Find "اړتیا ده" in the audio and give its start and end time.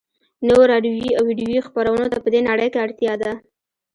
2.85-3.31